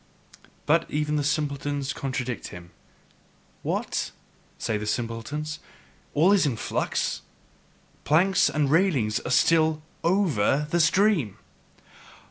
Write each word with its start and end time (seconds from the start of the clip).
But 0.65 0.89
even 0.89 1.15
the 1.15 1.23
simpletons 1.23 1.93
contradict 1.93 2.47
him. 2.47 2.71
"What?" 3.61 4.09
say 4.57 4.75
the 4.75 4.87
simpletons, 4.87 5.59
"all 6.15 6.31
in 6.31 6.55
flux? 6.57 7.21
Planks 8.03 8.49
and 8.49 8.71
railings 8.71 9.19
are 9.19 9.29
still 9.29 9.83
OVER 10.03 10.65
the 10.71 10.79
stream! 10.79 11.37